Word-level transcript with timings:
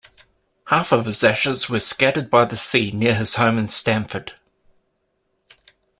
Half 0.65 0.91
of 0.91 1.05
his 1.05 1.23
ashes 1.23 1.69
were 1.69 1.79
scattered 1.79 2.31
by 2.31 2.45
the 2.45 2.55
sea 2.55 2.89
near 2.91 3.13
his 3.13 3.35
home 3.35 3.59
in 3.59 3.67
Stamford. 3.67 4.33